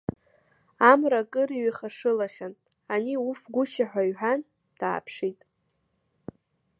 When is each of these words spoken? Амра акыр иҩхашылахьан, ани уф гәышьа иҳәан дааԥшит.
Амра 0.91 1.19
акыр 1.25 1.49
иҩхашылахьан, 1.53 2.53
ани 2.93 3.15
уф 3.29 3.41
гәышьа 3.53 3.85
иҳәан 4.09 4.41
дааԥшит. 4.79 5.39